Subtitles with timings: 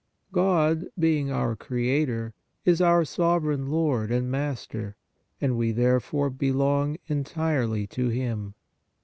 [0.31, 2.33] God, being our Creator,
[2.65, 3.05] is our.
[3.05, 4.95] Sovereign Lord and Mas ter,
[5.39, 8.55] and we, therefore, belong entirely to Him.